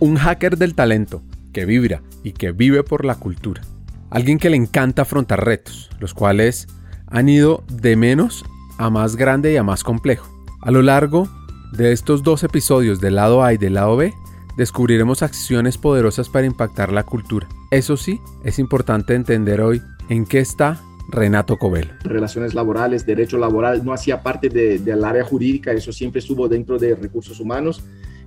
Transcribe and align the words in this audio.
Un 0.00 0.16
hacker 0.16 0.56
del 0.56 0.74
talento 0.74 1.22
que 1.52 1.66
vibra 1.66 2.00
y 2.24 2.32
que 2.32 2.52
vive 2.52 2.82
por 2.82 3.04
la 3.04 3.16
cultura. 3.16 3.60
Alguien 4.08 4.38
que 4.38 4.48
le 4.48 4.56
encanta 4.56 5.02
afrontar 5.02 5.44
retos, 5.44 5.90
los 6.00 6.14
cuales 6.14 6.68
han 7.06 7.28
ido 7.28 7.62
de 7.70 7.96
menos 7.96 8.42
a 8.78 8.88
más 8.88 9.16
grande 9.16 9.52
y 9.52 9.58
a 9.58 9.62
más 9.62 9.84
complejo. 9.84 10.26
A 10.62 10.70
lo 10.70 10.80
largo 10.80 11.28
de 11.72 11.92
estos 11.92 12.22
dos 12.22 12.42
episodios 12.44 12.98
del 13.02 13.16
lado 13.16 13.44
A 13.44 13.52
y 13.52 13.58
del 13.58 13.74
lado 13.74 13.94
B, 13.98 14.14
descubriremos 14.56 15.22
acciones 15.22 15.76
poderosas 15.76 16.30
para 16.30 16.46
impactar 16.46 16.92
la 16.92 17.04
cultura. 17.04 17.46
Eso 17.70 17.98
sí, 17.98 18.20
es 18.42 18.58
importante 18.58 19.14
entender 19.14 19.60
hoy 19.60 19.82
en 20.08 20.24
qué 20.24 20.38
está 20.38 20.80
Renato 21.10 21.58
Covelo. 21.58 21.92
Relaciones 22.04 22.54
laborales, 22.54 23.04
derecho 23.04 23.36
laboral, 23.36 23.84
no 23.84 23.92
hacía 23.92 24.22
parte 24.22 24.48
del 24.48 25.04
área 25.04 25.24
jurídica, 25.24 25.72
eso 25.72 25.92
siempre 25.92 26.20
estuvo 26.20 26.48
dentro 26.48 26.78
de 26.78 26.94
recursos 26.94 27.38
humanos. 27.38 27.84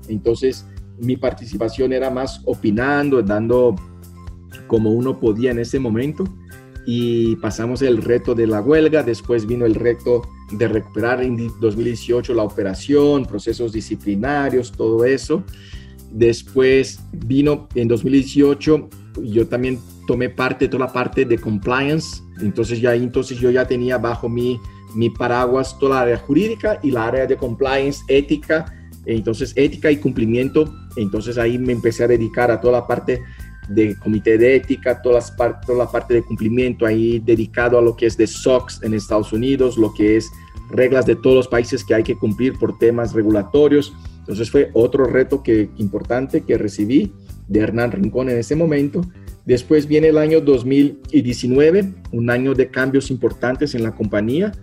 Entonces, 0.08 0.68
mi 1.00 1.18
participación 1.18 1.94
era 1.94 2.10
más 2.10 2.42
opinando, 2.46 3.22
dando 3.22 3.76
como 4.68 4.92
uno 4.92 5.20
podía 5.20 5.52
en 5.52 5.60
ese 5.60 5.80
momento. 5.80 6.24
Y 6.86 7.38
pasamos 7.38 7.82
el 7.82 8.02
reto 8.02 8.36
de 8.36 8.46
la 8.46 8.62
huelga, 8.62 9.04
después 9.04 9.46
vino 9.46 9.66
el 9.66 9.76
reto 9.76 10.22
de 10.52 10.68
recuperar 10.68 11.24
en 11.24 11.38
2018 11.60 12.34
la 12.34 12.44
operación, 12.44 13.26
procesos 13.26 13.72
disciplinarios, 13.72 14.72
todo 14.72 15.06
eso. 15.06 15.44
Después 16.12 17.00
vino 17.26 17.68
en 17.74 17.88
2018, 17.88 18.90
yo 19.24 19.48
también 19.48 19.80
tomé 20.08 20.30
parte 20.30 20.68
toda 20.68 20.88
la 20.88 20.94
parte 20.94 21.26
de 21.26 21.38
compliance, 21.38 22.22
entonces 22.42 22.82
ya 22.82 22.94
entonces 22.94 23.40
yo 23.40 23.50
ya 23.50 23.66
tenía 23.66 23.98
bajo 23.98 24.28
mi, 24.28 24.60
mi 24.94 25.10
paraguas 25.10 25.78
toda 25.80 25.96
la 25.96 26.02
área 26.02 26.18
jurídica 26.18 26.80
y 26.84 26.92
la 26.92 27.08
área 27.08 27.26
de 27.26 27.38
compliance, 27.38 28.04
ética, 28.10 28.66
entonces 29.06 29.54
ética 29.56 29.92
y 29.92 29.98
cumplimiento, 29.98 30.74
entonces 30.96 31.38
ahí 31.38 31.58
me 31.58 31.74
empecé 31.74 32.04
a 32.04 32.08
dedicar 32.08 32.52
a 32.52 32.62
toda 32.62 32.80
la 32.80 32.88
parte 32.88 33.22
de 33.68 33.96
comité 33.98 34.38
de 34.38 34.56
ética, 34.56 35.02
toda 35.02 35.20
la, 35.20 35.62
toda 35.62 35.78
la 35.78 35.92
parte 35.92 36.14
de 36.14 36.24
cumplimiento 36.24 36.86
ahí 36.86 37.20
dedicado 37.20 37.78
a 37.78 37.82
lo 37.82 37.96
que 37.96 38.06
es 38.06 38.18
de 38.18 38.28
SOX 38.28 38.82
en 38.84 38.94
Estados 38.94 39.32
Unidos, 39.34 39.78
lo 39.78 39.94
que 39.94 40.18
es 40.18 40.30
reglas 40.70 41.06
de 41.06 41.16
todos 41.16 41.36
los 41.36 41.48
países 41.48 41.84
que 41.84 41.96
hay 41.96 42.04
que 42.04 42.18
cumplir 42.18 42.58
por 42.58 42.78
temas 42.78 43.14
regulatorios. 43.14 43.94
Entonces 44.20 44.50
fue 44.50 44.70
otro 44.74 45.06
reto 45.06 45.44
que, 45.44 45.70
importante 45.78 46.42
que 46.42 46.58
recibí 46.58 47.12
de 47.48 47.60
Hernán 47.60 47.92
Rincón 47.92 48.30
en 48.30 48.38
ese 48.38 48.56
momento. 48.56 49.02
Después 49.46 49.88
viene 49.88 50.08
el 50.08 50.18
año 50.18 50.40
2019, 50.40 51.94
un 52.12 52.30
año 52.30 52.54
de 52.54 52.70
cambios 52.70 53.12
importantes 53.12 53.76
en 53.76 53.84
la 53.84 53.94
compañía, 53.94 54.54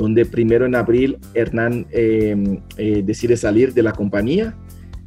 donde 0.00 0.24
primero 0.24 0.64
en 0.64 0.74
abril 0.74 1.18
Hernán 1.34 1.86
eh, 1.90 2.34
eh, 2.78 3.02
decide 3.04 3.36
salir 3.36 3.74
de 3.74 3.82
la 3.82 3.92
compañía 3.92 4.56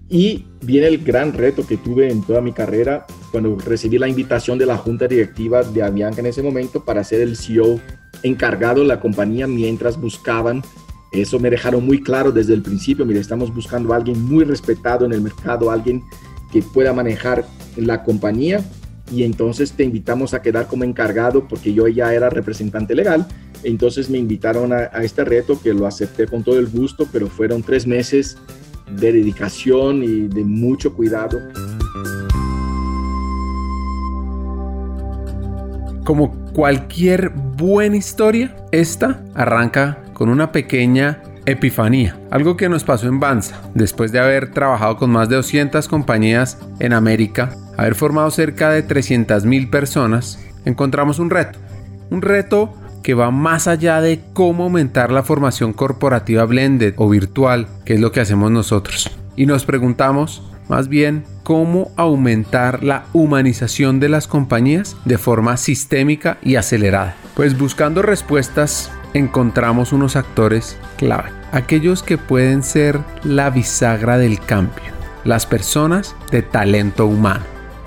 y 0.07 0.45
viene 0.61 0.85
el 0.85 1.03
gran 1.03 1.33
reto 1.33 1.65
que 1.65 1.77
tuve 1.77 2.11
en 2.11 2.21
toda 2.21 2.41
mi 2.41 2.51
carrera 2.53 3.07
cuando 3.31 3.57
recibí 3.57 3.97
la 3.97 4.07
invitación 4.07 4.59
de 4.59 4.67
la 4.67 4.77
junta 4.77 5.07
directiva 5.07 5.63
de 5.63 5.81
Avianca 5.81 6.19
en 6.19 6.27
ese 6.27 6.43
momento 6.43 6.85
para 6.85 7.03
ser 7.03 7.21
el 7.21 7.35
CEO 7.35 7.79
encargado 8.21 8.81
de 8.81 8.87
la 8.87 8.99
compañía 8.99 9.47
mientras 9.47 9.99
buscaban. 9.99 10.61
Eso 11.11 11.39
me 11.39 11.49
dejaron 11.49 11.83
muy 11.83 11.99
claro 11.99 12.31
desde 12.31 12.53
el 12.53 12.61
principio. 12.61 13.03
Mire, 13.03 13.19
estamos 13.19 13.51
buscando 13.51 13.93
a 13.93 13.95
alguien 13.95 14.23
muy 14.23 14.43
respetado 14.43 15.05
en 15.05 15.13
el 15.13 15.21
mercado, 15.21 15.71
alguien 15.71 16.03
que 16.51 16.61
pueda 16.61 16.93
manejar 16.93 17.45
la 17.77 18.03
compañía 18.03 18.63
y 19.13 19.23
entonces 19.23 19.73
te 19.73 19.83
invitamos 19.83 20.33
a 20.33 20.41
quedar 20.41 20.67
como 20.67 20.83
encargado 20.83 21.47
porque 21.47 21.73
yo 21.73 21.87
ya 21.87 22.13
era 22.13 22.29
representante 22.29 22.95
legal. 22.95 23.27
Entonces 23.63 24.09
me 24.09 24.17
invitaron 24.17 24.73
a, 24.73 24.85
este 25.03 25.23
reto 25.23 25.59
que 25.61 25.73
lo 25.73 25.85
acepté 25.85 26.25
con 26.25 26.43
todo 26.43 26.59
el 26.59 26.67
gusto, 26.67 27.07
pero 27.11 27.27
fueron 27.27 27.61
tres 27.61 27.85
meses 27.85 28.37
de 28.99 29.11
dedicación 29.11 30.03
y 30.03 30.27
de 30.27 30.43
mucho 30.43 30.93
cuidado. 30.93 31.39
Como 36.03 36.31
cualquier 36.53 37.29
buena 37.29 37.95
historia, 37.95 38.55
esta 38.71 39.23
arranca 39.35 40.03
con 40.13 40.29
una 40.29 40.51
pequeña 40.51 41.21
epifanía, 41.45 42.19
algo 42.31 42.57
que 42.57 42.67
nos 42.67 42.83
pasó 42.83 43.07
en 43.07 43.19
Banza, 43.19 43.61
después 43.73 44.11
de 44.11 44.19
haber 44.19 44.51
trabajado 44.51 44.97
con 44.97 45.11
más 45.11 45.29
de 45.29 45.35
200 45.35 45.87
compañías 45.87 46.57
en 46.79 46.93
América, 46.93 47.55
haber 47.77 47.95
formado 47.95 48.29
cerca 48.31 48.69
de 48.69 48.83
300 48.83 49.45
mil 49.45 49.69
personas, 49.69 50.39
encontramos 50.65 51.19
un 51.19 51.29
reto, 51.29 51.59
un 52.09 52.21
reto 52.21 52.73
que 53.03 53.13
va 53.13 53.31
más 53.31 53.67
allá 53.67 54.01
de 54.01 54.21
cómo 54.33 54.63
aumentar 54.63 55.11
la 55.11 55.23
formación 55.23 55.73
corporativa 55.73 56.45
blended 56.45 56.93
o 56.97 57.09
virtual, 57.09 57.67
que 57.85 57.95
es 57.95 57.99
lo 57.99 58.11
que 58.11 58.21
hacemos 58.21 58.49
nosotros. 58.49 59.11
Y 59.35 59.45
nos 59.45 59.65
preguntamos, 59.65 60.41
más 60.69 60.87
bien, 60.87 61.25
cómo 61.43 61.91
aumentar 61.97 62.83
la 62.83 63.05
humanización 63.11 63.99
de 63.99 64.09
las 64.09 64.27
compañías 64.27 64.95
de 65.05 65.17
forma 65.17 65.57
sistémica 65.57 66.37
y 66.41 66.55
acelerada. 66.55 67.15
Pues 67.35 67.57
buscando 67.57 68.01
respuestas 68.01 68.91
encontramos 69.13 69.91
unos 69.91 70.15
actores 70.15 70.77
clave, 70.97 71.29
aquellos 71.51 72.01
que 72.01 72.17
pueden 72.17 72.63
ser 72.63 72.99
la 73.23 73.49
bisagra 73.49 74.17
del 74.17 74.39
cambio, 74.39 74.93
las 75.25 75.45
personas 75.45 76.15
de 76.31 76.41
talento 76.41 77.05
humano. 77.05 77.52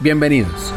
Bienvenidos. 0.00 0.72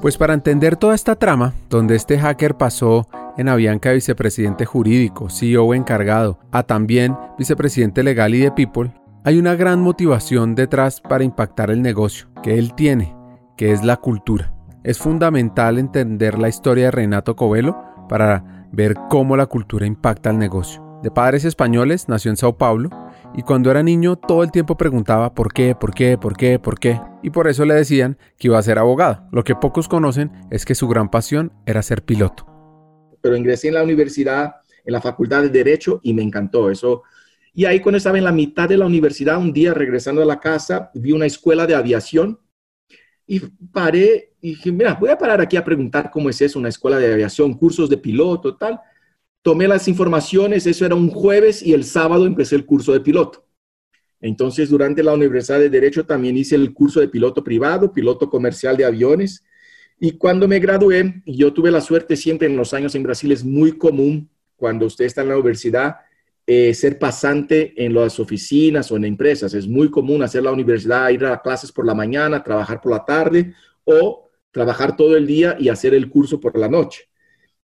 Pues 0.00 0.16
para 0.16 0.32
entender 0.32 0.76
toda 0.76 0.94
esta 0.94 1.16
trama, 1.16 1.52
donde 1.68 1.94
este 1.94 2.18
hacker 2.18 2.56
pasó 2.56 3.06
en 3.36 3.50
Avianca 3.50 3.90
de 3.90 3.96
vicepresidente 3.96 4.64
jurídico, 4.64 5.28
CEO 5.28 5.74
encargado, 5.74 6.38
a 6.52 6.62
también 6.62 7.18
vicepresidente 7.38 8.02
legal 8.02 8.34
y 8.34 8.38
de 8.38 8.50
People, 8.50 8.94
hay 9.24 9.38
una 9.38 9.56
gran 9.56 9.82
motivación 9.82 10.54
detrás 10.54 11.02
para 11.02 11.24
impactar 11.24 11.70
el 11.70 11.82
negocio 11.82 12.28
que 12.42 12.58
él 12.58 12.72
tiene, 12.74 13.14
que 13.58 13.72
es 13.72 13.84
la 13.84 13.98
cultura. 13.98 14.54
Es 14.84 14.98
fundamental 14.98 15.78
entender 15.78 16.38
la 16.38 16.48
historia 16.48 16.86
de 16.86 16.92
Renato 16.92 17.36
Covelo 17.36 17.76
para 18.08 18.68
ver 18.72 18.96
cómo 19.10 19.36
la 19.36 19.46
cultura 19.46 19.84
impacta 19.84 20.30
al 20.30 20.38
negocio. 20.38 20.82
De 21.02 21.10
padres 21.10 21.44
españoles, 21.44 22.08
nació 22.08 22.30
en 22.30 22.38
Sao 22.38 22.56
Paulo 22.56 22.88
y 23.36 23.42
cuando 23.42 23.70
era 23.70 23.82
niño 23.82 24.16
todo 24.16 24.42
el 24.42 24.50
tiempo 24.50 24.78
preguntaba 24.78 25.34
por 25.34 25.52
qué, 25.52 25.74
por 25.74 25.92
qué, 25.92 26.16
por 26.16 26.38
qué, 26.38 26.58
por 26.58 26.80
qué. 26.80 26.98
Y 27.22 27.28
por 27.28 27.48
eso 27.48 27.66
le 27.66 27.74
decían 27.74 28.16
que 28.38 28.48
iba 28.48 28.58
a 28.58 28.62
ser 28.62 28.78
abogado. 28.78 29.28
Lo 29.30 29.44
que 29.44 29.54
pocos 29.54 29.88
conocen 29.88 30.32
es 30.50 30.64
que 30.64 30.74
su 30.74 30.88
gran 30.88 31.10
pasión 31.10 31.52
era 31.66 31.82
ser 31.82 32.02
piloto. 32.02 32.46
Pero 33.20 33.36
ingresé 33.36 33.68
en 33.68 33.74
la 33.74 33.82
universidad, 33.82 34.56
en 34.84 34.92
la 34.92 35.02
facultad 35.02 35.42
de 35.42 35.50
Derecho 35.50 36.00
y 36.02 36.14
me 36.14 36.22
encantó 36.22 36.70
eso. 36.70 37.02
Y 37.52 37.66
ahí 37.66 37.80
cuando 37.80 37.98
estaba 37.98 38.16
en 38.16 38.24
la 38.24 38.32
mitad 38.32 38.70
de 38.70 38.78
la 38.78 38.86
universidad, 38.86 39.36
un 39.36 39.52
día 39.52 39.74
regresando 39.74 40.22
a 40.22 40.26
la 40.26 40.40
casa, 40.40 40.90
vi 40.94 41.12
una 41.12 41.26
escuela 41.26 41.66
de 41.66 41.74
aviación 41.74 42.40
y 43.26 43.40
paré 43.40 44.32
y 44.40 44.50
dije, 44.50 44.72
mira, 44.72 44.94
voy 44.94 45.10
a 45.10 45.18
parar 45.18 45.42
aquí 45.42 45.58
a 45.58 45.64
preguntar 45.64 46.10
cómo 46.10 46.30
es 46.30 46.40
eso, 46.40 46.58
una 46.58 46.70
escuela 46.70 46.98
de 46.98 47.12
aviación, 47.12 47.52
cursos 47.52 47.90
de 47.90 47.98
piloto, 47.98 48.56
tal 48.56 48.80
tomé 49.46 49.68
las 49.68 49.86
informaciones, 49.86 50.66
eso 50.66 50.84
era 50.84 50.96
un 50.96 51.08
jueves 51.08 51.62
y 51.62 51.72
el 51.72 51.84
sábado 51.84 52.26
empecé 52.26 52.56
el 52.56 52.66
curso 52.66 52.92
de 52.92 52.98
piloto. 52.98 53.46
Entonces, 54.20 54.68
durante 54.68 55.04
la 55.04 55.14
Universidad 55.14 55.60
de 55.60 55.70
Derecho 55.70 56.04
también 56.04 56.36
hice 56.36 56.56
el 56.56 56.74
curso 56.74 56.98
de 56.98 57.06
piloto 57.06 57.44
privado, 57.44 57.92
piloto 57.92 58.28
comercial 58.28 58.76
de 58.76 58.84
aviones. 58.84 59.44
Y 60.00 60.18
cuando 60.18 60.48
me 60.48 60.58
gradué, 60.58 61.22
yo 61.24 61.52
tuve 61.52 61.70
la 61.70 61.80
suerte 61.80 62.16
siempre 62.16 62.48
en 62.48 62.56
los 62.56 62.74
años 62.74 62.96
en 62.96 63.04
Brasil, 63.04 63.30
es 63.30 63.44
muy 63.44 63.78
común 63.78 64.28
cuando 64.56 64.86
usted 64.86 65.04
está 65.04 65.22
en 65.22 65.28
la 65.28 65.36
universidad 65.36 65.98
eh, 66.44 66.74
ser 66.74 66.98
pasante 66.98 67.72
en 67.76 67.94
las 67.94 68.18
oficinas 68.18 68.90
o 68.90 68.96
en 68.96 69.04
empresas. 69.04 69.54
Es 69.54 69.68
muy 69.68 69.92
común 69.92 70.24
hacer 70.24 70.42
la 70.42 70.50
universidad, 70.50 71.08
ir 71.10 71.24
a 71.24 71.40
clases 71.40 71.70
por 71.70 71.86
la 71.86 71.94
mañana, 71.94 72.42
trabajar 72.42 72.80
por 72.80 72.90
la 72.90 73.04
tarde 73.04 73.54
o 73.84 74.28
trabajar 74.50 74.96
todo 74.96 75.16
el 75.16 75.24
día 75.24 75.56
y 75.56 75.68
hacer 75.68 75.94
el 75.94 76.10
curso 76.10 76.40
por 76.40 76.58
la 76.58 76.68
noche. 76.68 77.08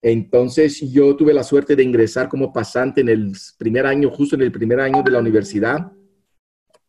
Entonces 0.01 0.81
yo 0.91 1.15
tuve 1.15 1.33
la 1.33 1.43
suerte 1.43 1.75
de 1.75 1.83
ingresar 1.83 2.27
como 2.27 2.51
pasante 2.51 3.01
en 3.01 3.09
el 3.09 3.33
primer 3.57 3.85
año, 3.85 4.09
justo 4.09 4.35
en 4.35 4.41
el 4.41 4.51
primer 4.51 4.79
año 4.79 5.03
de 5.03 5.11
la 5.11 5.19
universidad, 5.19 5.91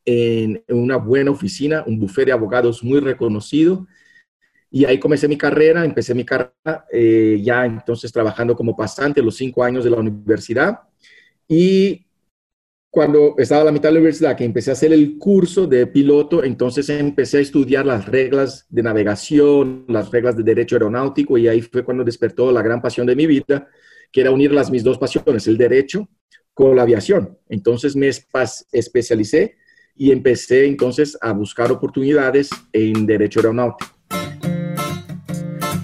en, 0.04 0.64
una 0.68 0.96
buena 0.96 1.30
oficina, 1.30 1.84
un 1.86 1.98
bufete 1.98 2.26
de 2.26 2.32
abogados 2.32 2.82
muy 2.82 3.00
reconocido. 3.00 3.86
Y 4.70 4.86
ahí 4.86 4.98
comencé 4.98 5.28
mi 5.28 5.36
carrera, 5.36 5.84
empecé 5.84 6.14
mi 6.14 6.24
carrera 6.24 6.86
eh, 6.90 7.38
ya 7.42 7.66
entonces 7.66 8.10
trabajando 8.10 8.56
como 8.56 8.74
pasante 8.74 9.20
los 9.20 9.36
cinco 9.36 9.62
años 9.62 9.84
de 9.84 9.90
la 9.90 9.98
universidad. 9.98 10.80
Y 11.46 12.06
cuando 12.92 13.36
estaba 13.38 13.62
a 13.62 13.64
la 13.64 13.72
mitad 13.72 13.88
de 13.88 13.94
la 13.94 14.00
universidad, 14.00 14.36
que 14.36 14.44
empecé 14.44 14.68
a 14.68 14.74
hacer 14.74 14.92
el 14.92 15.16
curso 15.16 15.66
de 15.66 15.86
piloto, 15.86 16.44
entonces 16.44 16.90
empecé 16.90 17.38
a 17.38 17.40
estudiar 17.40 17.86
las 17.86 18.04
reglas 18.04 18.66
de 18.68 18.82
navegación, 18.82 19.86
las 19.88 20.10
reglas 20.10 20.36
de 20.36 20.42
derecho 20.42 20.76
aeronáutico, 20.76 21.38
y 21.38 21.48
ahí 21.48 21.62
fue 21.62 21.84
cuando 21.84 22.04
despertó 22.04 22.52
la 22.52 22.60
gran 22.60 22.82
pasión 22.82 23.06
de 23.06 23.16
mi 23.16 23.26
vida, 23.26 23.66
que 24.12 24.20
era 24.20 24.30
unir 24.30 24.52
las 24.52 24.70
mis 24.70 24.84
dos 24.84 24.98
pasiones, 24.98 25.46
el 25.46 25.56
derecho 25.56 26.06
con 26.52 26.76
la 26.76 26.82
aviación. 26.82 27.38
Entonces 27.48 27.96
me 27.96 28.08
especialicé 28.08 29.56
y 29.96 30.12
empecé 30.12 30.66
entonces 30.66 31.16
a 31.22 31.32
buscar 31.32 31.72
oportunidades 31.72 32.50
en 32.74 33.06
derecho 33.06 33.40
aeronáutico. 33.40 33.90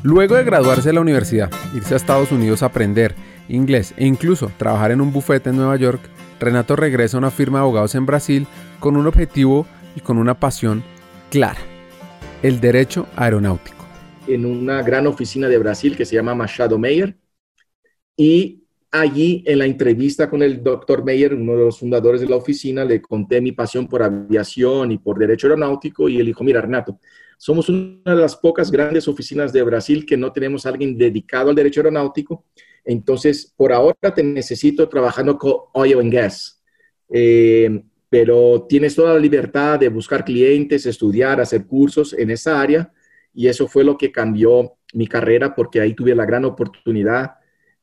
Luego 0.03 0.35
de 0.35 0.45
graduarse 0.45 0.91
de 0.91 0.93
la 0.93 1.01
universidad, 1.01 1.51
irse 1.75 1.95
a 1.95 1.97
Estados 1.97 2.33
Unidos 2.33 2.63
a 2.63 2.67
aprender 2.67 3.15
inglés 3.49 3.95
e 3.97 4.05
incluso 4.05 4.53
trabajar 4.59 4.91
en 4.91 5.01
un 5.01 5.11
bufete 5.11 5.49
en 5.49 5.57
Nueva 5.57 5.77
York, 5.77 6.03
Renato 6.41 6.77
regresa 6.77 7.17
a 7.17 7.19
una 7.19 7.31
firma 7.31 7.59
de 7.59 7.63
abogados 7.63 7.95
en 7.95 8.07
Brasil 8.07 8.47
con 8.79 8.97
un 8.97 9.07
objetivo 9.07 9.67
y 9.97 10.01
con 10.01 10.19
una 10.19 10.39
pasión 10.39 10.83
clara, 11.31 11.61
el 12.43 12.61
derecho 12.61 13.07
aeronáutico. 13.17 13.85
En 14.27 14.45
una 14.45 14.83
gran 14.83 15.07
oficina 15.07 15.49
de 15.49 15.59
Brasil 15.59 15.97
que 15.97 16.05
se 16.05 16.15
llama 16.15 16.35
Machado 16.35 16.79
Meyer 16.79 17.17
y 18.17 18.65
allí 18.91 19.43
en 19.47 19.59
la 19.59 19.67
entrevista 19.67 20.31
con 20.31 20.43
el 20.43 20.63
doctor 20.63 21.05
Meyer, 21.05 21.35
uno 21.35 21.53
de 21.53 21.65
los 21.65 21.79
fundadores 21.79 22.21
de 22.21 22.29
la 22.29 22.37
oficina, 22.37 22.85
le 22.85 23.03
conté 23.03 23.41
mi 23.41 23.53
pasión 23.53 23.89
por 23.89 24.03
aviación 24.03 24.93
y 24.93 24.99
por 24.99 25.19
derecho 25.19 25.47
aeronáutico 25.47 26.09
y 26.09 26.19
él 26.19 26.27
dijo, 26.27 26.45
mira 26.45 26.61
Renato, 26.61 26.99
somos 27.37 27.69
una 27.69 28.15
de 28.15 28.21
las 28.21 28.37
pocas 28.37 28.71
grandes 28.71 29.07
oficinas 29.07 29.53
de 29.53 29.63
Brasil 29.63 30.05
que 30.05 30.17
no 30.17 30.33
tenemos 30.33 30.67
a 30.67 30.71
alguien 30.71 30.99
dedicado 30.99 31.51
al 31.51 31.57
derecho 31.57 31.81
aeronáutico. 31.81 32.45
Entonces, 32.89 33.53
por 33.55 33.71
ahora 33.71 34.15
te 34.15 34.23
necesito 34.23 34.89
trabajando 34.89 35.37
con 35.37 35.53
oil 35.75 36.01
and 36.01 36.11
gas. 36.11 36.63
Eh, 37.13 37.83
pero 38.09 38.65
tienes 38.67 38.95
toda 38.95 39.13
la 39.13 39.21
libertad 39.21 39.79
de 39.79 39.91
buscar 39.91 40.25
clientes, 40.25 40.87
estudiar, 40.87 41.39
hacer 41.39 41.67
cursos 41.67 42.15
en 42.15 42.31
esa 42.31 42.59
área. 42.59 42.91
Y 43.35 43.47
eso 43.47 43.69
fue 43.69 43.85
lo 43.85 43.99
que 43.99 44.11
cambió 44.11 44.79
mi 44.95 45.07
carrera 45.07 45.55
porque 45.55 45.83
ahí 45.83 45.93
tuve 45.93 46.15
la 46.15 46.25
gran 46.25 46.47
oportunidad 46.47 47.35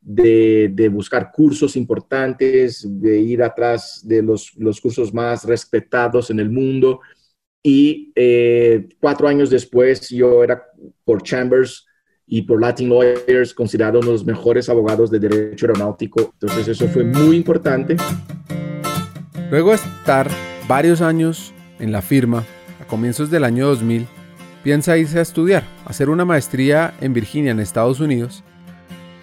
de, 0.02 0.90
buscar 0.92 1.32
cursos 1.32 1.76
importantes, 1.76 2.84
de 2.90 3.20
ir 3.20 3.44
atrás 3.44 4.02
de 4.04 4.24
los, 4.24 4.56
los 4.58 4.82
cursos 4.82 5.14
más 5.14 5.44
respetados 5.44 6.32
en 6.32 6.40
el 6.40 6.50
mundo 6.50 7.02
y 7.62 8.12
eh, 8.16 8.90
cuatro 9.00 9.28
años 9.28 9.52
después 9.52 10.10
yo 10.10 10.44
era 10.44 10.64
por 11.04 11.22
Chambers 11.22 11.86
y 12.28 12.42
por 12.42 12.62
Latin 12.62 12.90
Lawyers 12.90 13.54
considerado 13.54 14.00
uno 14.00 14.08
de 14.08 14.14
los 14.14 14.26
mejores 14.26 14.70
abogados 14.70 15.12
de 15.12 15.20
derecho 15.20 15.68
aeronáutico. 15.68 16.34
Entonces 16.34 16.68
eso 16.68 16.88
fue 16.88 17.04
muy 17.04 17.36
importante. 17.36 17.96
Luego 19.52 19.70
de 19.72 19.76
estar 19.76 20.30
varios 20.68 21.02
años 21.02 21.54
en 21.80 21.92
la 21.92 22.02
firma, 22.02 22.44
a 22.82 22.88
comienzos 22.88 23.30
del 23.30 23.44
año 23.44 23.68
2000, 23.68 24.08
piensa 24.64 24.98
irse 24.98 25.20
a 25.20 25.22
estudiar, 25.22 25.64
hacer 25.86 26.10
una 26.10 26.26
maestría 26.26 26.96
en 27.00 27.14
Virginia, 27.14 27.52
en 27.52 27.60
Estados 27.60 28.00
Unidos, 28.00 28.44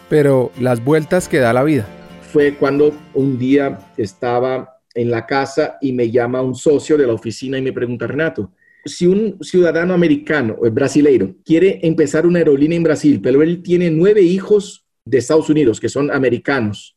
pero 0.08 0.52
las 0.60 0.84
vueltas 0.84 1.28
que 1.28 1.40
da 1.40 1.52
la 1.52 1.64
vida. 1.64 1.86
Fue 2.32 2.54
cuando 2.54 2.94
un 3.14 3.38
día 3.38 3.78
estaba 3.96 4.78
en 4.94 5.10
la 5.10 5.26
casa 5.26 5.78
y 5.80 5.92
me 5.92 6.10
llama 6.10 6.42
un 6.42 6.54
socio 6.54 6.96
de 6.96 7.06
la 7.06 7.14
oficina 7.14 7.58
y 7.58 7.62
me 7.62 7.72
pregunta, 7.72 8.06
Renato, 8.06 8.52
si 8.84 9.06
un 9.06 9.38
ciudadano 9.40 9.94
americano 9.94 10.56
o 10.60 10.70
brasileiro 10.70 11.34
quiere 11.44 11.80
empezar 11.82 12.26
una 12.26 12.38
aerolínea 12.38 12.76
en 12.76 12.82
Brasil, 12.82 13.20
pero 13.22 13.42
él 13.42 13.62
tiene 13.62 13.90
nueve 13.90 14.22
hijos 14.22 14.84
de 15.04 15.18
Estados 15.18 15.48
Unidos 15.50 15.80
que 15.80 15.88
son 15.88 16.10
americanos 16.10 16.96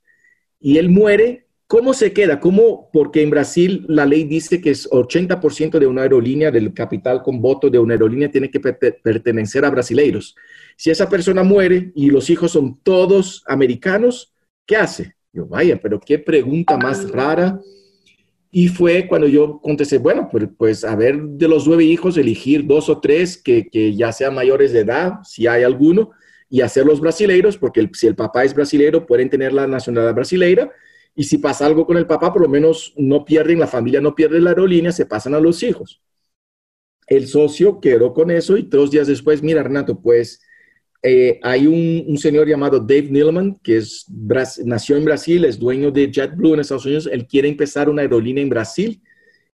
y 0.59 0.77
él 0.77 0.89
muere, 0.89 1.45
¿cómo 1.67 1.93
se 1.93 2.11
queda? 2.13 2.39
¿Cómo? 2.39 2.89
Porque 2.91 3.21
en 3.21 3.29
Brasil 3.29 3.85
la 3.87 4.05
ley 4.05 4.23
dice 4.23 4.61
que 4.61 4.71
es 4.71 4.89
80% 4.89 5.77
de 5.77 5.87
una 5.87 6.01
aerolínea, 6.01 6.51
del 6.51 6.73
capital 6.73 7.21
con 7.21 7.41
voto 7.41 7.69
de 7.69 7.79
una 7.79 7.93
aerolínea, 7.93 8.31
tiene 8.31 8.49
que 8.49 8.59
pertenecer 8.59 9.63
a 9.65 9.69
brasileiros. 9.69 10.35
Si 10.75 10.89
esa 10.89 11.07
persona 11.07 11.43
muere 11.43 11.91
y 11.95 12.09
los 12.09 12.29
hijos 12.29 12.51
son 12.51 12.79
todos 12.81 13.43
americanos, 13.47 14.33
¿qué 14.65 14.75
hace? 14.75 15.15
Yo, 15.31 15.45
vaya, 15.45 15.79
pero 15.81 15.99
qué 15.99 16.17
pregunta 16.17 16.77
más 16.77 17.11
rara 17.11 17.59
y 18.57 18.69
fue 18.69 19.05
cuando 19.09 19.27
yo 19.27 19.59
contesté, 19.59 19.97
bueno, 19.97 20.29
pues, 20.31 20.47
pues, 20.57 20.85
a 20.85 20.95
ver, 20.95 21.21
de 21.21 21.49
los 21.49 21.67
nueve 21.67 21.83
hijos, 21.83 22.15
elegir 22.15 22.65
dos 22.65 22.87
o 22.87 23.01
tres 23.01 23.37
que, 23.37 23.69
que, 23.69 23.93
ya 23.93 24.13
sean 24.13 24.33
mayores 24.33 24.71
de 24.71 24.79
edad, 24.79 25.15
si 25.25 25.45
hay 25.45 25.63
alguno, 25.63 26.11
y 26.49 26.61
hacerlos 26.61 27.01
brasileiros, 27.01 27.57
porque 27.57 27.89
si 27.91 28.07
el 28.07 28.15
papá 28.15 28.45
es 28.45 28.53
brasileiro, 28.53 29.05
pueden 29.05 29.29
tener 29.29 29.51
la 29.51 29.67
nacionalidad 29.67 30.15
brasileira. 30.15 30.71
Y 31.13 31.25
si 31.25 31.37
pasa 31.37 31.65
algo 31.65 31.85
con 31.85 31.97
el 31.97 32.07
papá, 32.07 32.31
por 32.31 32.43
lo 32.43 32.47
menos 32.47 32.93
no 32.95 33.25
pierden, 33.25 33.59
la 33.59 33.67
familia 33.67 33.99
no 33.99 34.15
pierde 34.15 34.39
la 34.39 34.51
aerolínea, 34.51 34.93
se 34.93 35.05
pasan 35.05 35.33
a 35.33 35.41
los 35.41 35.61
hijos. 35.61 36.01
El 37.07 37.27
socio 37.27 37.81
quedó 37.81 38.13
con 38.13 38.31
eso 38.31 38.55
y 38.55 38.61
dos 38.61 38.89
días 38.89 39.07
después, 39.07 39.43
mira, 39.43 39.63
Renato, 39.63 39.99
pues 39.99 40.41
eh, 41.07 41.39
hay 41.43 41.67
un, 41.67 42.17
señor 42.17 42.47
llamado 42.47 42.79
Dave 42.79 43.09
Neilman, 43.11 43.59
que 43.61 43.77
es, 43.77 44.07
nació 44.65 44.97
en 44.97 45.05
Brasil, 45.05 45.45
es 45.45 45.59
dueño 45.59 45.91
de 45.91 46.11
JetBlue 46.11 46.55
en 46.55 46.61
Estados 46.61 46.87
Unidos. 46.87 47.07
Él 47.11 47.27
quiere 47.27 47.47
empezar 47.47 47.89
una 47.89 48.01
aerolínea 48.01 48.41
en 48.41 48.49
Brasil 48.49 48.99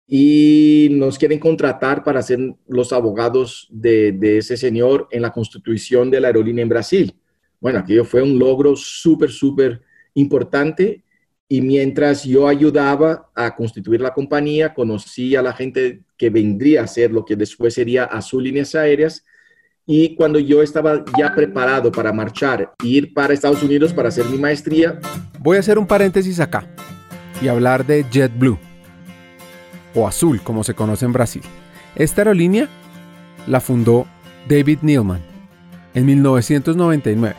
y 0.06 0.90
nos 0.92 1.18
quieren 1.18 1.40
contratar 1.40 2.04
para 2.04 2.22
ser 2.22 2.38
los 2.68 2.92
abogados 2.92 3.66
de, 3.72 4.12
de 4.12 4.40
ese 4.40 4.58
señor 4.58 5.08
en 5.10 5.22
la 5.22 5.32
constitución 5.32 6.12
de 6.12 6.20
la 6.20 6.28
aerolínea 6.28 6.64
en 6.64 6.70
Brasil. 6.70 7.16
Bueno, 7.62 7.80
aquello 7.80 8.04
fue 8.04 8.22
un 8.22 8.38
logro 8.38 8.76
súper, 8.76 9.32
súper 9.32 9.82
importante. 10.16 11.06
Y 11.48 11.62
mientras 11.62 12.26
yo 12.26 12.50
ayudaba 12.50 13.32
a 13.34 13.56
constituir 13.56 14.02
la 14.02 14.14
compañía, 14.14 14.74
conocí 14.74 15.34
a 15.38 15.42
la 15.42 15.54
gente 15.54 16.02
que 16.18 16.30
vendría 16.30 16.84
a 16.84 16.88
ser 16.88 17.12
lo 17.12 17.24
que 17.24 17.38
después 17.38 17.74
sería 17.74 18.04
Azul 18.04 18.44
Líneas 18.44 18.76
Aéreas 18.76 19.24
y 19.90 20.16
cuando 20.16 20.38
yo 20.38 20.62
estaba 20.62 21.06
ya 21.18 21.34
preparado 21.34 21.92
para 21.94 22.12
marchar, 22.12 22.74
ir 22.84 23.14
para 23.14 23.34
Estados 23.34 23.64
Unidos 23.64 23.94
para 23.94 24.10
hacer 24.10 24.26
mi 24.26 24.38
maestría. 24.38 25.00
Voy 25.40 25.56
a 25.56 25.62
hacer 25.62 25.80
un 25.80 25.88
paréntesis 25.88 26.42
acá 26.42 26.68
y 27.42 27.48
hablar 27.48 27.86
de 27.86 28.06
JetBlue, 28.12 28.60
o 29.96 30.06
Azul 30.06 30.42
como 30.42 30.66
se 30.66 30.74
conoce 30.74 31.06
en 31.06 31.14
Brasil. 31.14 31.42
Esta 31.96 32.22
aerolínea 32.22 32.68
la 33.48 33.62
fundó 33.62 34.06
David 34.50 34.80
Neilman 34.82 35.22
en 35.94 36.06
1999 36.06 37.36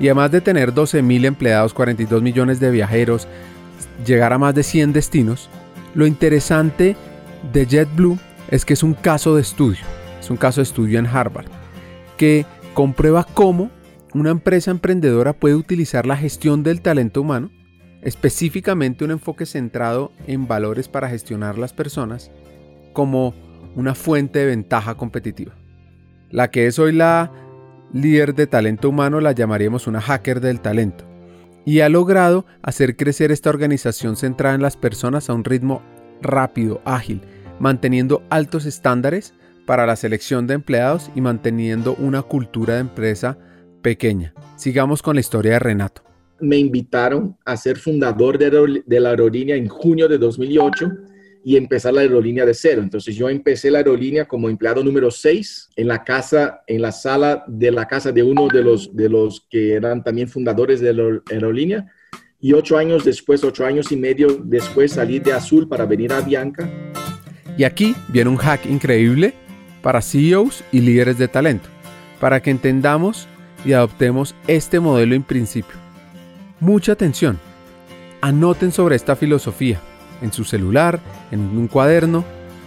y 0.00 0.08
además 0.08 0.32
de 0.32 0.40
tener 0.40 0.74
12.000 0.74 1.24
empleados, 1.24 1.72
42 1.72 2.20
millones 2.20 2.58
de 2.58 2.72
viajeros, 2.72 3.28
llegar 4.04 4.32
a 4.32 4.38
más 4.38 4.56
de 4.56 4.64
100 4.64 4.92
destinos, 4.92 5.48
lo 5.94 6.04
interesante 6.04 6.96
de 7.52 7.64
JetBlue 7.64 8.18
es 8.50 8.64
que 8.64 8.74
es 8.74 8.82
un 8.82 8.94
caso 8.94 9.36
de 9.36 9.42
estudio, 9.42 9.84
es 10.18 10.30
un 10.30 10.36
caso 10.36 10.60
de 10.60 10.64
estudio 10.64 10.98
en 10.98 11.06
Harvard 11.06 11.46
que 12.16 12.46
comprueba 12.74 13.24
cómo 13.24 13.70
una 14.14 14.30
empresa 14.30 14.70
emprendedora 14.70 15.32
puede 15.34 15.54
utilizar 15.54 16.06
la 16.06 16.16
gestión 16.16 16.62
del 16.62 16.80
talento 16.80 17.20
humano, 17.20 17.50
específicamente 18.02 19.04
un 19.04 19.10
enfoque 19.10 19.46
centrado 19.46 20.12
en 20.26 20.46
valores 20.46 20.88
para 20.88 21.08
gestionar 21.08 21.58
las 21.58 21.72
personas, 21.72 22.30
como 22.92 23.34
una 23.74 23.94
fuente 23.94 24.38
de 24.38 24.46
ventaja 24.46 24.94
competitiva. 24.94 25.54
La 26.30 26.50
que 26.50 26.66
es 26.66 26.78
hoy 26.78 26.92
la 26.92 27.30
líder 27.92 28.34
de 28.34 28.46
talento 28.46 28.88
humano 28.88 29.20
la 29.20 29.32
llamaríamos 29.32 29.86
una 29.86 30.00
hacker 30.00 30.40
del 30.40 30.60
talento. 30.60 31.04
Y 31.64 31.80
ha 31.80 31.88
logrado 31.88 32.46
hacer 32.62 32.96
crecer 32.96 33.32
esta 33.32 33.50
organización 33.50 34.16
centrada 34.16 34.54
en 34.54 34.62
las 34.62 34.76
personas 34.76 35.28
a 35.28 35.34
un 35.34 35.44
ritmo 35.44 35.82
rápido, 36.22 36.80
ágil, 36.84 37.22
manteniendo 37.58 38.22
altos 38.30 38.66
estándares 38.66 39.34
para 39.66 39.84
la 39.84 39.96
selección 39.96 40.46
de 40.46 40.54
empleados 40.54 41.10
y 41.14 41.20
manteniendo 41.20 41.94
una 41.96 42.22
cultura 42.22 42.74
de 42.74 42.80
empresa 42.80 43.36
pequeña. 43.82 44.32
Sigamos 44.56 45.02
con 45.02 45.16
la 45.16 45.20
historia 45.20 45.52
de 45.52 45.58
Renato. 45.58 46.02
Me 46.40 46.56
invitaron 46.56 47.36
a 47.44 47.56
ser 47.56 47.78
fundador 47.78 48.38
de, 48.38 49.00
la 49.00 49.10
aerolínea 49.10 49.56
en 49.56 49.68
junio 49.68 50.08
de 50.08 50.18
2008 50.18 50.90
y 51.44 51.56
empezar 51.56 51.94
la 51.94 52.02
aerolínea 52.02 52.44
de 52.44 52.54
cero. 52.54 52.82
Entonces 52.82 53.14
yo 53.14 53.28
empecé 53.28 53.70
la 53.70 53.78
aerolínea 53.78 54.26
como 54.26 54.48
empleado 54.48 54.82
número 54.82 55.10
6 55.10 55.70
en 55.76 55.88
la 55.88 56.04
casa, 56.04 56.62
en 56.66 56.82
la 56.82 56.92
sala 56.92 57.44
de 57.46 57.70
la 57.70 57.86
casa 57.86 58.12
de 58.12 58.22
uno 58.22 58.48
de 58.48 58.62
los, 58.62 58.94
de 58.94 59.08
los 59.08 59.46
que 59.48 59.74
eran 59.74 60.02
también 60.04 60.28
fundadores 60.28 60.80
de 60.80 60.92
la 60.92 61.20
aerolínea. 61.30 61.86
Y 62.38 62.52
ocho 62.52 62.76
años 62.76 63.04
después, 63.04 63.42
ocho 63.44 63.64
años 63.64 63.90
y 63.90 63.96
medio 63.96 64.28
después 64.44 64.92
salí 64.92 65.20
de 65.20 65.32
Azul 65.32 65.68
para 65.68 65.86
venir 65.86 66.12
a 66.12 66.20
Bianca. 66.20 66.68
Y 67.56 67.64
aquí 67.64 67.94
viene 68.08 68.28
un 68.28 68.36
hack 68.36 68.66
increíble 68.66 69.32
para 69.86 70.02
CEOs 70.02 70.64
y 70.72 70.80
líderes 70.80 71.16
de 71.16 71.28
talento, 71.28 71.68
para 72.18 72.42
que 72.42 72.50
entendamos 72.50 73.28
y 73.64 73.72
adoptemos 73.72 74.34
este 74.48 74.80
modelo 74.80 75.14
en 75.14 75.22
principio. 75.22 75.76
Mucha 76.58 76.90
atención. 76.90 77.38
Anoten 78.20 78.72
sobre 78.72 78.96
esta 78.96 79.14
filosofía 79.14 79.78
en 80.22 80.32
su 80.32 80.42
celular, 80.42 80.98
en 81.30 81.38
un 81.38 81.68
cuaderno. 81.68 82.24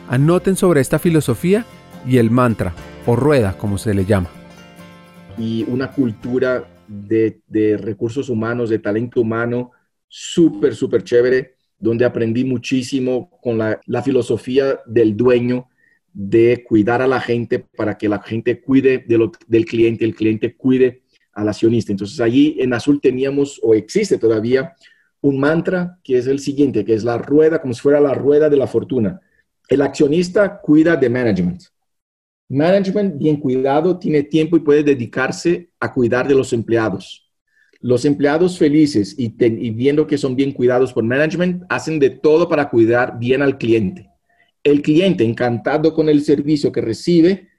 Anoten 0.07 0.55
sobre 0.55 0.79
esta 0.79 0.97
filosofía 0.97 1.65
y 2.07 2.19
el 2.19 2.31
mantra 2.31 2.71
o 3.05 3.17
rueda, 3.17 3.57
como 3.57 3.77
se 3.77 3.93
le 3.93 4.05
llama. 4.05 4.29
Y 5.37 5.65
una 5.67 5.91
cultura 5.91 6.69
de, 6.87 7.41
recursos 7.81 8.29
humanos, 8.29 8.69
de 8.69 8.79
talento 8.79 9.19
humano, 9.19 9.71
súper, 10.07 10.73
súper 10.73 11.03
chévere. 11.03 11.55
donde 11.77 12.05
aprendí 12.05 12.45
muchísimo 12.45 13.29
con 13.41 13.57
la, 13.57 14.03
filosofía 14.05 14.79
del 14.85 15.17
dueño 15.17 15.67
de 16.13 16.63
cuidar 16.67 17.01
a 17.01 17.07
la 17.07 17.19
gente 17.19 17.59
para 17.59 17.97
que 17.97 18.09
la 18.09 18.21
gente 18.21 18.61
cuide 18.61 19.05
del 19.47 19.65
cliente, 19.65 20.05
el 20.05 20.15
cliente 20.15 20.55
cuide 20.55 21.03
al 21.33 21.49
accionista. 21.49 21.91
Entonces 21.91 22.19
allí 22.19 22.57
en 22.59 22.73
Azul 22.73 22.99
teníamos, 23.01 23.59
o 23.63 23.73
existe 23.73 24.17
todavía, 24.17 24.73
un 25.21 25.39
mantra 25.39 25.99
que 26.03 26.17
es 26.17 26.27
el 26.27 26.39
siguiente, 26.39 26.85
que 26.85 26.93
es 26.93 27.03
la 27.03 27.17
rueda, 27.17 27.61
como 27.61 27.73
si 27.73 27.81
fuera 27.81 27.99
la 27.99 28.13
rueda 28.13 28.49
de 28.49 28.57
la 28.57 28.67
fortuna. 28.67 29.19
El 29.67 29.81
accionista 29.81 30.59
cuida 30.59 30.95
de 30.95 31.09
management. 31.09 31.61
Management 32.49 33.17
bien 33.17 33.37
cuidado 33.37 33.99
tiene 33.99 34.23
tiempo 34.23 34.57
y 34.57 34.61
puede 34.61 34.83
dedicarse 34.83 35.69
a 35.79 35.93
cuidar 35.93 36.27
de 36.27 36.33
los 36.33 36.51
empleados. 36.51 37.29
Los 37.79 38.03
empleados 38.05 38.57
felices 38.57 39.15
y, 39.17 39.29
viendo 39.71 40.07
que 40.07 40.17
son 40.17 40.35
bien 40.35 40.51
cuidados 40.51 40.91
por 40.91 41.03
management 41.03 41.63
hacen 41.69 41.99
de 41.99 42.09
todo 42.09 42.49
para 42.49 42.69
cuidar 42.69 43.19
bien 43.19 43.41
al 43.41 43.57
cliente. 43.57 44.08
El 44.63 44.81
cliente, 44.81 45.23
encantado 45.23 45.93
con 45.93 46.09
el 46.09 46.21
servicio 46.23 46.71
que 46.71 46.81
recibe, 46.81 47.49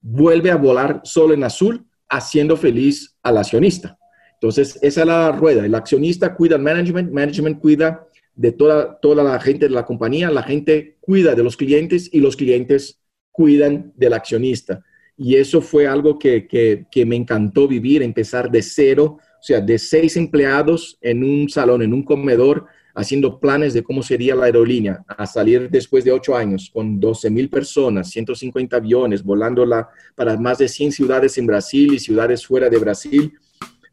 vuelve 0.00 0.50
a 0.50 0.56
volar 0.56 1.00
solo 1.04 1.34
en 1.34 1.44
azul, 1.44 1.84
haciendo 2.08 2.56
feliz 2.56 3.16
al 3.22 3.38
accionista. 3.38 3.98
Entonces, 4.34 4.78
esa 4.82 5.00
es 5.00 5.06
la 5.06 5.32
rueda. 5.32 5.64
El 5.64 5.74
accionista 5.74 6.34
cuida 6.34 6.56
al 6.56 6.62
management, 6.62 7.10
management 7.12 7.58
cuida 7.58 8.06
de 8.34 8.52
toda, 8.52 8.98
toda 9.00 9.24
la 9.24 9.40
gente 9.40 9.66
de 9.66 9.74
la 9.74 9.84
compañía, 9.84 10.30
la 10.30 10.42
gente 10.42 10.98
cuida 11.00 11.34
de 11.34 11.42
los 11.42 11.56
clientes 11.56 12.10
y 12.12 12.20
los 12.20 12.36
clientes 12.36 13.00
cuidan 13.32 13.92
del 13.96 14.12
accionista. 14.12 14.84
Y 15.16 15.36
eso 15.36 15.62
fue 15.62 15.86
algo 15.86 16.18
que, 16.18 16.46
que 16.46 17.06
me 17.06 17.16
encantó 17.16 17.66
vivir, 17.66 18.02
empezar 18.02 18.50
de 18.50 18.62
cero, 18.62 19.18
o 19.18 19.42
sea, 19.42 19.60
de 19.60 19.78
seis 19.78 20.16
empleados 20.16 20.98
en 21.00 21.24
un 21.24 21.48
salón, 21.48 21.82
en 21.82 21.94
un 21.94 22.02
comedor, 22.02 22.66
haciendo 22.96 23.38
planes 23.38 23.74
de 23.74 23.84
cómo 23.84 24.02
sería 24.02 24.34
la 24.34 24.46
aerolínea, 24.46 25.04
a 25.06 25.26
salir 25.26 25.68
después 25.70 26.02
de 26.02 26.12
ocho 26.12 26.34
años 26.34 26.70
con 26.72 26.98
12 26.98 27.30
mil 27.30 27.50
personas, 27.50 28.10
150 28.10 28.74
aviones, 28.74 29.22
volando 29.22 29.66
para 30.14 30.36
más 30.38 30.58
de 30.58 30.66
100 30.66 30.92
ciudades 30.92 31.36
en 31.36 31.46
Brasil 31.46 31.92
y 31.92 31.98
ciudades 31.98 32.46
fuera 32.46 32.70
de 32.70 32.78
Brasil, 32.78 33.34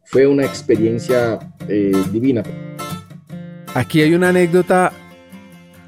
fue 0.04 0.26
una 0.26 0.44
experiencia 0.44 1.38
eh, 1.68 1.92
divina. 2.10 2.42
Aquí 3.74 4.00
hay 4.00 4.14
una 4.14 4.30
anécdota 4.30 4.90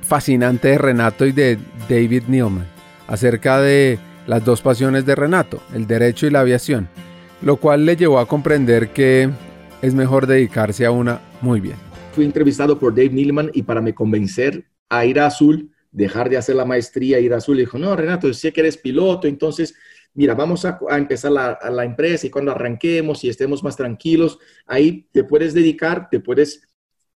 fascinante 0.02 0.68
de 0.68 0.78
Renato 0.78 1.24
y 1.24 1.32
de 1.32 1.58
David 1.88 2.24
Neilman 2.28 2.66
acerca 3.08 3.60
de 3.60 3.98
las 4.26 4.44
dos 4.44 4.60
pasiones 4.60 5.06
de 5.06 5.14
Renato, 5.14 5.62
el 5.74 5.86
derecho 5.86 6.26
y 6.26 6.30
la 6.30 6.40
aviación, 6.40 6.88
lo 7.40 7.56
cual 7.56 7.86
le 7.86 7.96
llevó 7.96 8.18
a 8.18 8.26
comprender 8.26 8.90
que 8.90 9.30
es 9.80 9.94
mejor 9.94 10.26
dedicarse 10.26 10.84
a 10.84 10.90
una 10.90 11.20
muy 11.40 11.60
bien. 11.60 11.76
Fui 12.16 12.24
entrevistado 12.24 12.78
por 12.78 12.94
Dave 12.94 13.10
Neilman 13.10 13.50
y 13.52 13.62
para 13.62 13.82
me 13.82 13.94
convencer 13.94 14.64
a 14.88 15.04
ir 15.04 15.20
a 15.20 15.26
Azul, 15.26 15.70
dejar 15.92 16.30
de 16.30 16.38
hacer 16.38 16.56
la 16.56 16.64
maestría, 16.64 17.20
ir 17.20 17.34
a 17.34 17.36
Azul, 17.36 17.58
dijo, 17.58 17.76
no, 17.76 17.94
Renato, 17.94 18.32
sé 18.32 18.54
que 18.54 18.62
eres 18.62 18.78
piloto, 18.78 19.28
entonces, 19.28 19.74
mira, 20.14 20.34
vamos 20.34 20.64
a, 20.64 20.78
empezar 20.92 21.32
la, 21.32 21.58
la, 21.70 21.84
empresa 21.84 22.26
y 22.26 22.30
cuando 22.30 22.52
arranquemos 22.52 23.22
y 23.22 23.28
estemos 23.28 23.62
más 23.62 23.76
tranquilos, 23.76 24.38
ahí 24.64 25.06
te 25.12 25.24
puedes 25.24 25.52
dedicar, 25.52 26.08
te 26.08 26.20
puedes 26.20 26.62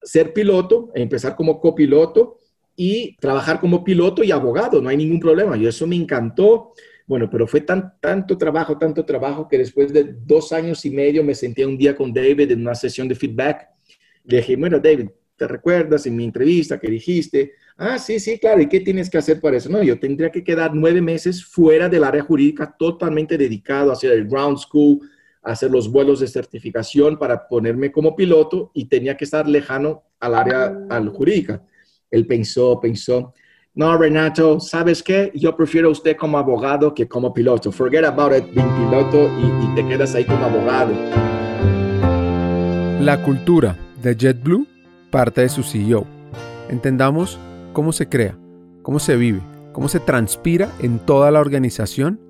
ser 0.03 0.35
piloto, 0.35 0.91
empezar 0.95 1.35
como 1.35 1.61
copiloto 1.61 2.37
y 2.77 3.17
trabajar 3.17 3.59
como 3.59 3.83
piloto 3.83 4.23
y 4.23 4.33
abogado, 4.33 4.83
no 4.83 4.91
hay 4.91 4.99
ningún 4.99 5.21
problema. 5.21 5.57
Y 5.57 5.67
eso 5.67 5.87
me 5.87 5.97
encantó. 5.97 6.75
Bueno, 7.07 7.31
pero 7.31 7.47
fue 7.47 7.63
tan, 7.63 7.95
tanto 8.03 8.37
trabajo, 8.37 8.77
tanto 8.77 9.03
trabajo 9.07 9.49
que 9.49 9.57
después 9.57 9.95
de 9.95 10.15
dos 10.27 10.53
años 10.53 10.85
y 10.85 10.91
medio 10.91 11.25
me 11.25 11.35
senté 11.35 11.65
un 11.65 11.79
día 11.79 11.97
con 11.97 12.13
David 12.13 12.51
en 12.51 12.61
una 12.61 12.75
sesión 12.75 13.09
de 13.09 13.15
feedback. 13.15 13.67
Le 14.25 14.39
dije, 14.39 14.57
bueno, 14.57 14.79
David, 14.79 15.09
¿te 15.37 15.49
recuerdas 15.49 16.07
en 16.07 16.17
mi 16.17 16.25
entrevista 16.25 16.79
que 16.79 16.89
dijiste? 16.89 17.53
Ah, 17.77 17.99
sí, 17.99 18.21
sí, 18.21 18.39
claro. 18.39 18.61
¿Y 18.61 18.69
qué 18.69 18.81
tienes 18.81 19.09
que 19.09 19.19
hacer 19.19 19.41
para 19.41 19.57
eso? 19.57 19.69
No, 19.69 19.83
yo 19.83 19.99
tendría 19.99 20.31
que 20.31 20.45
quedar 20.45 20.75
nueve 20.75 21.01
meses 21.01 21.45
fuera 21.45 21.89
del 21.89 22.05
área 22.05 22.23
jurídica, 22.23 22.75
totalmente 22.79 23.39
dedicado 23.39 23.91
a 23.91 23.95
hacer 23.95 24.13
el 24.13 24.29
ground 24.29 24.59
school, 24.59 25.01
a 25.43 25.53
hacer 25.53 25.71
los 25.71 25.91
vuelos 25.91 26.21
de 26.21 26.29
certificación 26.29 27.19
para 27.19 27.49
ponerme 27.49 27.91
como 27.91 28.15
piloto 28.15 28.71
y 28.75 28.85
tenía 28.87 29.17
que 29.17 29.25
estar 29.25 29.49
lejano 29.49 30.03
al 30.21 30.35
área 30.35 30.87
al 30.91 31.09
jurídica. 31.09 31.63
Él 32.11 32.27
pensó, 32.27 32.79
pensó 32.81 33.33
no, 33.73 33.97
Renato, 33.97 34.59
¿sabes 34.59 35.01
qué? 35.01 35.31
Yo 35.33 35.57
prefiero 35.57 35.89
a 35.89 35.93
usted 35.93 36.17
como 36.17 36.37
abogado 36.37 36.93
que 36.93 37.07
como 37.07 37.33
piloto. 37.33 37.71
Forget 37.71 38.05
about 38.05 38.37
it, 38.37 38.53
being 38.53 38.69
piloto 38.75 39.31
y, 39.39 39.75
te 39.77 39.87
quedas 39.87 40.13
ahí 40.17 40.25
como 40.25 40.45
abogado. 40.45 40.93
La 43.01 43.23
cultura 43.23 43.77
de 44.03 44.17
JetBlue 44.17 44.67
parte 45.11 45.43
de 45.43 45.49
su 45.49 45.63
CEO. 45.63 46.07
Entendamos 46.69 47.39
cómo 47.73 47.93
se 47.93 48.09
crea, 48.09 48.39
cómo 48.83 48.99
se 48.99 49.17
vive, 49.17 49.41
cómo 49.73 49.89
se 49.89 50.01
transpira 50.01 50.71
en 50.81 50.99
toda 50.99 51.31
la 51.31 51.41
organización 51.41 52.21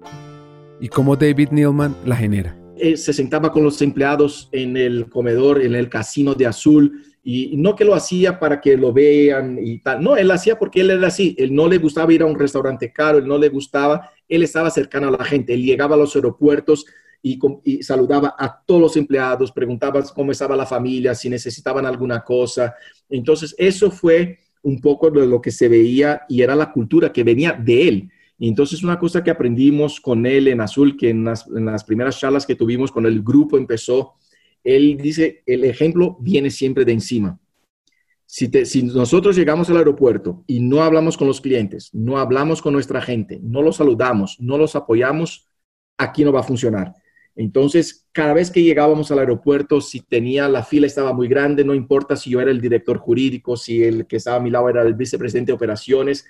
y 0.81 0.89
cómo 0.89 1.17
David 1.17 1.51
Neilman 1.51 1.95
la 2.05 2.17
genera. 2.17 2.57
Eh, 2.77 2.97
se 2.97 3.13
sentaba 3.13 3.53
con 3.53 3.63
los 3.63 3.83
empleados 3.83 4.49
en 4.53 4.77
el 4.77 5.11
comedor, 5.11 5.61
en 5.61 5.75
el 5.75 5.91
casino 5.91 6.35
de 6.35 6.47
Azul, 6.47 7.05
y 7.23 7.55
no 7.59 7.77
que 7.77 7.85
lo 7.85 7.95
hacía 7.95 8.39
para 8.39 8.63
que 8.63 8.79
lo 8.79 8.95
vean 8.95 9.59
y 9.61 9.81
tal, 9.81 10.03
no, 10.03 10.17
él 10.17 10.31
hacía 10.31 10.59
porque 10.59 10.81
él 10.81 10.89
era 10.89 11.09
así, 11.09 11.37
él 11.39 11.55
no 11.55 11.69
le 11.69 11.77
gustaba 11.77 12.11
ir 12.15 12.23
a 12.23 12.27
un 12.27 12.39
restaurante 12.39 12.91
caro, 12.91 13.19
él 13.19 13.27
no 13.27 13.37
le 13.37 13.51
gustaba, 13.51 14.11
él 14.27 14.43
estaba 14.43 14.71
cercano 14.71 15.09
a 15.09 15.11
la 15.11 15.25
gente, 15.25 15.53
él 15.53 15.63
llegaba 15.63 15.97
a 15.97 15.99
los 15.99 16.17
aeropuertos 16.17 16.87
y, 17.23 17.83
saludaba 17.83 18.35
a 18.39 18.63
todos 18.65 18.81
los 18.81 18.97
empleados, 18.97 19.53
preguntaba 19.53 20.03
cómo 20.15 20.33
estaba 20.33 20.57
la 20.57 20.67
familia, 20.67 21.15
si 21.15 21.29
necesitaban 21.29 21.87
alguna 21.87 22.23
cosa. 22.23 22.75
Entonces, 23.09 23.55
eso 23.59 23.91
fue 23.91 24.39
un 24.63 24.81
poco 24.81 25.11
de 25.11 25.27
lo 25.27 25.41
que 25.41 25.51
se 25.51 25.69
veía 25.69 26.23
y 26.29 26.43
era 26.43 26.55
la 26.55 26.73
cultura 26.73 27.13
que 27.13 27.25
venía 27.25 27.53
de 27.53 27.89
él. 27.89 28.11
Entonces 28.43 28.83
una 28.83 28.99
cosa 28.99 29.23
que 29.23 29.31
aprendimos 29.31 30.01
con 30.01 30.25
él 30.25 30.49
en 30.49 30.63
Azul, 30.63 30.97
que 30.97 31.11
en 31.11 31.25
las 31.25 31.85
primeras 31.85 32.19
charlas 32.19 32.47
que 32.47 32.55
tuvimos 32.55 32.91
con 32.91 33.05
el 33.05 33.23
grupo 33.23 33.59
empezó 33.59 34.15
él 34.65 34.99
dice, 34.99 35.43
el 35.47 35.65
ejemplo 35.65 36.17
viene 36.21 36.51
siempre 36.51 36.85
de 36.85 36.93
encima. 36.93 37.39
Si, 38.27 38.49
nosotros 38.83 39.35
llegamos 39.35 39.69
al 39.71 39.79
aeropuerto 39.79 40.45
y 40.47 40.61
no 40.61 40.83
hablamos 40.83 41.17
con 41.17 41.27
los 41.27 41.41
clientes, 41.41 41.91
no 41.93 42.19
hablamos 42.19 42.63
con 42.63 42.73
nuestra 42.73 43.01
gente, 43.01 43.41
no 43.43 43.61
los 43.61 43.77
saludamos, 43.77 44.39
no 44.39 44.57
los 44.57 44.77
apoyamos, 44.77 45.49
aquí 45.99 46.25
no 46.25 46.33
va 46.33 46.41
a 46.41 46.45
funcionar. 46.45 46.95
Entonces, 47.37 48.07
cada 48.13 48.35
vez 48.35 48.51
que 48.51 48.63
llegábamos 48.63 49.11
al 49.11 49.21
aeropuerto, 49.21 49.81
si 49.81 50.01
tenía 50.01 50.49
la 50.49 50.63
fila 50.63 50.87
estaba 50.87 51.13
muy 51.13 51.29
grande, 51.29 51.65
no 51.65 51.75
importa 51.75 52.17
si 52.17 52.31
yo 52.31 52.41
era 52.41 52.51
el 52.51 52.61
director 52.61 52.99
jurídico, 52.99 53.57
si 53.57 53.83
el 53.83 54.07
que 54.07 54.17
estaba 54.17 54.37
a 54.37 54.41
mi 54.41 54.51
lado 54.51 54.69
era 54.69 54.83
el 54.83 54.95
vicepresidente 54.95 55.53
de 55.53 55.57
operaciones, 55.57 56.27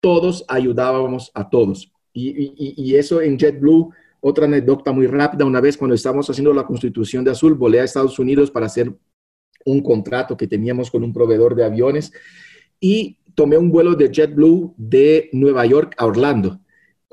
todos 0.00 0.44
ayudábamos 0.48 1.30
a 1.34 1.48
todos. 1.50 1.92
Y, 2.12 2.54
y 2.56 2.94
eso 2.94 3.20
en 3.20 3.36
JetBlue 3.36 3.92
otra 4.26 4.46
anécdota 4.46 4.90
muy 4.90 5.06
rápida, 5.06 5.44
una 5.44 5.60
vez 5.60 5.76
cuando 5.76 5.94
estábamos 5.94 6.30
haciendo 6.30 6.54
la 6.54 6.64
constitución 6.64 7.24
de 7.24 7.32
Azul, 7.32 7.52
volé 7.52 7.80
a 7.80 7.84
Estados 7.84 8.18
Unidos 8.18 8.50
para 8.50 8.64
hacer 8.64 8.90
un 9.66 9.82
contrato 9.82 10.34
que 10.34 10.46
teníamos 10.46 10.90
con 10.90 11.04
un 11.04 11.12
proveedor 11.12 11.54
de 11.54 11.62
aviones 11.62 12.10
y 12.80 13.18
tomé 13.34 13.58
un 13.58 13.70
vuelo 13.70 13.94
de 13.94 14.10
JetBlue 14.10 14.72
de 14.78 15.28
Nueva 15.32 15.66
York 15.66 15.94
a 15.98 16.06
Orlando. 16.06 16.58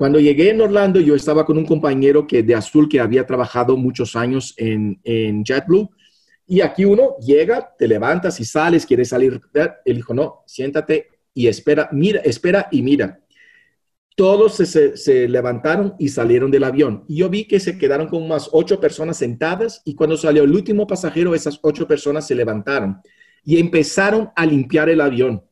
Cuando 0.02 0.18
llegué 0.18 0.50
en 0.50 0.60
Orlando, 0.60 0.98
yo 0.98 1.14
estaba 1.14 1.46
con 1.46 1.56
un 1.56 1.64
compañero 1.64 2.26
que 2.26 2.42
de 2.42 2.56
Azul 2.56 2.88
que 2.88 2.98
había 2.98 3.24
trabajado 3.24 3.76
muchos 3.76 4.16
años 4.16 4.52
en, 4.56 5.00
en 5.04 5.44
JetBlue. 5.44 5.90
Y 6.44 6.60
aquí 6.60 6.84
uno 6.84 7.14
llega, 7.20 7.72
te 7.78 7.86
levantas 7.86 8.40
y 8.40 8.44
sales, 8.44 8.84
quieres 8.84 9.10
salir. 9.10 9.40
Él 9.84 9.94
dijo, 9.94 10.12
no, 10.12 10.42
siéntate 10.44 11.06
y 11.32 11.46
espera, 11.46 11.88
mira, 11.92 12.20
espera 12.22 12.66
y 12.72 12.82
mira 12.82 13.20
todos 14.16 14.56
se, 14.56 15.28
levantaron 15.28 15.94
y 16.00 16.08
salieron 16.08 16.50
del 16.50 16.64
avión. 16.64 17.04
Y 17.06 17.18
yo 17.18 17.28
vi 17.28 17.46
que 17.46 17.60
se 17.60 17.78
quedaron 17.78 18.08
con 18.08 18.24
unas 18.24 18.50
ocho 18.50 18.80
personas 18.80 19.18
sentadas 19.18 19.82
y 19.84 19.94
cuando 19.94 20.16
salió 20.16 20.42
el 20.42 20.50
último 20.52 20.84
pasajero, 20.84 21.32
esas 21.32 21.60
ocho 21.62 21.86
personas 21.86 22.26
se 22.26 22.34
levantaron 22.34 23.00
y 23.44 23.60
empezaron 23.60 24.30
a 24.34 24.46
limpiar 24.46 24.88
el 24.88 25.00
avión 25.00 25.44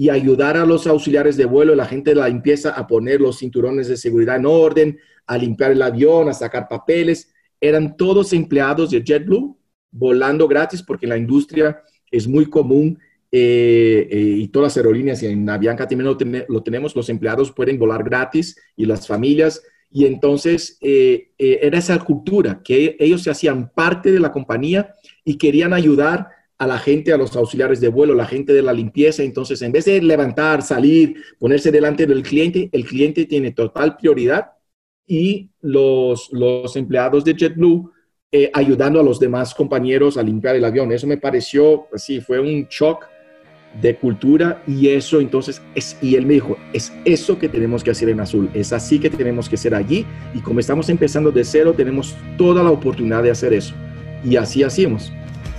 y 0.00 0.10
ayudar 0.10 0.56
a 0.56 0.64
los 0.64 0.86
auxiliares 0.86 1.36
de 1.36 1.44
vuelo, 1.44 1.74
la 1.74 1.84
gente 1.84 2.10
de 2.10 2.16
la 2.16 2.28
limpieza 2.28 2.70
a 2.70 2.86
poner 2.86 3.20
los 3.20 3.40
cinturones 3.40 3.88
de 3.88 3.96
seguridad 3.96 4.36
en 4.36 4.46
orden, 4.46 4.98
a 5.26 5.36
limpiar 5.36 5.72
el 5.72 5.82
avión, 5.82 6.28
a 6.28 6.32
sacar 6.32 6.68
papeles. 6.68 7.34
Eran 7.60 7.96
todos 7.96 8.32
empleados 8.32 8.90
de 8.90 9.02
JetBlue 9.02 9.58
volando 9.90 10.46
gratis 10.46 10.84
porque 10.84 11.08
la 11.08 11.18
industria 11.18 11.82
es 12.12 12.28
muy 12.28 12.46
común 12.46 12.96
eh, 13.32 14.06
eh, 14.08 14.34
y 14.38 14.46
todas 14.48 14.66
las 14.66 14.76
aerolíneas, 14.76 15.20
y 15.24 15.26
en 15.26 15.50
Avianca 15.50 15.88
también 15.88 16.16
lo, 16.48 16.62
tenemos, 16.62 16.94
los 16.94 17.08
empleados 17.08 17.50
pueden 17.50 17.76
volar 17.76 18.04
gratis 18.04 18.56
y 18.76 18.86
las 18.86 19.04
familias. 19.04 19.64
Y 19.90 20.04
entonces 20.04 20.78
eh, 20.80 21.32
era 21.38 21.76
esa 21.76 21.98
cultura, 21.98 22.60
que 22.62 22.96
ellos 23.00 23.24
se 23.24 23.32
hacían 23.32 23.72
parte 23.74 24.12
de 24.12 24.20
la 24.20 24.30
compañía 24.30 24.94
y 25.24 25.38
querían 25.38 25.72
ayudar 25.72 26.28
a 26.58 26.66
la 26.66 26.78
gente, 26.78 27.12
a 27.12 27.16
los 27.16 27.36
auxiliares 27.36 27.80
de 27.80 27.88
vuelo, 27.88 28.14
la 28.14 28.26
gente 28.26 28.52
de 28.52 28.62
la 28.62 28.72
limpieza. 28.72 29.22
Entonces, 29.22 29.62
en 29.62 29.72
vez 29.72 29.84
de 29.84 30.02
levantar, 30.02 30.62
salir, 30.62 31.22
ponerse 31.38 31.70
delante 31.70 32.06
del 32.06 32.22
cliente, 32.22 32.68
el 32.72 32.84
cliente 32.84 33.26
tiene 33.26 33.52
total 33.52 33.96
prioridad 33.96 34.52
y 35.06 35.50
los, 35.60 36.28
los 36.32 36.76
empleados 36.76 37.24
de 37.24 37.34
JetBlue 37.34 37.92
ayudando 38.52 39.00
a 39.00 39.02
los 39.02 39.18
demás 39.18 39.54
compañeros 39.54 40.16
a 40.16 40.22
limpiar 40.22 40.56
el 40.56 40.64
avión. 40.64 40.92
Eso 40.92 41.06
me 41.06 41.16
pareció, 41.16 41.86
pues 41.90 42.02
sí, 42.02 42.20
fue 42.20 42.38
un 42.38 42.66
shock 42.68 43.06
de 43.80 43.96
cultura 43.96 44.62
y 44.66 44.88
eso 44.88 45.20
entonces 45.20 45.62
es, 45.74 45.96
y 46.02 46.14
él 46.14 46.26
me 46.26 46.34
dijo, 46.34 46.56
es 46.72 46.92
eso 47.04 47.38
que 47.38 47.48
tenemos 47.48 47.84
que 47.84 47.90
hacer 47.90 48.08
en 48.08 48.20
Azul, 48.20 48.50
es 48.54 48.72
así 48.72 48.98
que 48.98 49.10
tenemos 49.10 49.48
que 49.48 49.58
ser 49.58 49.74
allí 49.74 50.06
y 50.34 50.40
como 50.40 50.60
estamos 50.60 50.88
empezando 50.88 51.30
de 51.30 51.44
cero 51.44 51.74
tenemos 51.76 52.16
toda 52.38 52.62
la 52.62 52.70
oportunidad 52.70 53.22
de 53.22 53.30
hacer 53.30 53.52
eso 53.52 53.74
y 54.24 54.36
así 54.36 54.62
hacíamos. 54.62 55.12